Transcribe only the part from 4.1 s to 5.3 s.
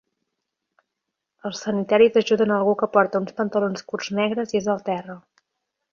negres i és al terra.